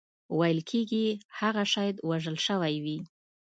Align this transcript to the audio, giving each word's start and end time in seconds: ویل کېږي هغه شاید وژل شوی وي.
ویل 0.37 0.59
کېږي 0.69 1.05
هغه 1.39 1.63
شاید 1.73 1.95
وژل 2.09 2.37
شوی 2.45 2.75
وي. 2.83 2.97